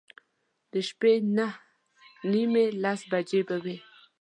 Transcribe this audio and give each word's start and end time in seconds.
د 0.71 0.73
شپې 0.87 1.13
نهه 1.35 1.57
نیمې، 2.31 2.65
لس 2.83 2.99
بجې 3.11 3.41
به 3.47 3.55
وې. 3.63 3.77